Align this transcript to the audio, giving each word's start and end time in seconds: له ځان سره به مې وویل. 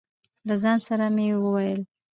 له 0.47 0.55
ځان 0.63 0.77
سره 0.87 1.05
به 1.09 1.13
مې 1.15 1.27
وویل. 1.43 1.81